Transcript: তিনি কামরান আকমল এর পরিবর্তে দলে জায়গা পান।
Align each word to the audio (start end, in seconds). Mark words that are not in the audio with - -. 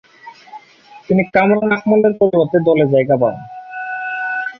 তিনি 1.07 1.23
কামরান 1.33 1.69
আকমল 1.75 2.01
এর 2.07 2.13
পরিবর্তে 2.19 2.57
দলে 2.67 2.85
জায়গা 2.93 3.15
পান। 3.21 3.35